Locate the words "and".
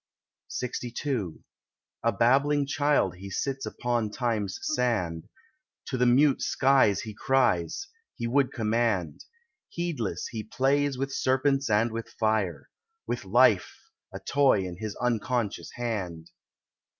11.69-11.91